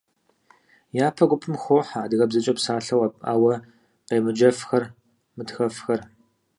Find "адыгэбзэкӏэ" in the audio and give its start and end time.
2.03-2.53